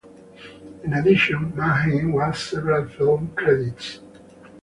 In 0.83 0.93
addition, 0.93 1.53
Manheim 1.55 2.13
has 2.19 2.39
several 2.39 2.87
film 2.89 3.33
credits. 3.35 3.99